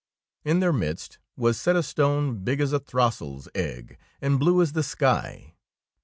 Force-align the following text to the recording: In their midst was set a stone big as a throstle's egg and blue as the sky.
In 0.43 0.61
their 0.61 0.73
midst 0.73 1.19
was 1.37 1.61
set 1.61 1.75
a 1.75 1.83
stone 1.83 2.39
big 2.39 2.59
as 2.59 2.73
a 2.73 2.79
throstle's 2.79 3.47
egg 3.53 3.99
and 4.19 4.39
blue 4.39 4.59
as 4.59 4.71
the 4.73 4.81
sky. 4.81 5.53